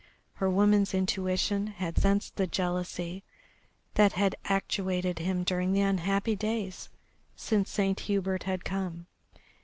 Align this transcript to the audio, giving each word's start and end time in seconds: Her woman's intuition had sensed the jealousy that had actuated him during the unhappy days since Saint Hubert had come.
Her 0.37 0.49
woman's 0.49 0.95
intuition 0.95 1.67
had 1.67 1.95
sensed 1.95 2.35
the 2.35 2.47
jealousy 2.47 3.23
that 3.93 4.13
had 4.13 4.35
actuated 4.45 5.19
him 5.19 5.43
during 5.43 5.73
the 5.73 5.81
unhappy 5.81 6.35
days 6.35 6.89
since 7.35 7.69
Saint 7.69 7.99
Hubert 7.99 8.41
had 8.41 8.65
come. 8.65 9.05